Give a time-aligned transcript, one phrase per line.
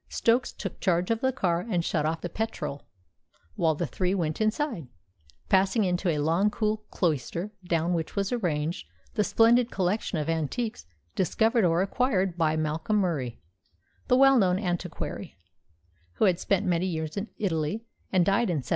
[0.09, 2.87] Stokes took charge of the car and shut off the petrol,
[3.55, 4.87] while the three went inside,
[5.47, 10.87] passing into a long, cool cloister, down which was arranged the splendid collection of antiques
[11.15, 13.39] discovered or acquired by Malcolm Murie,
[14.07, 15.37] the well known antiquary,
[16.13, 18.69] who had spent many years in Italy, and died in 1794.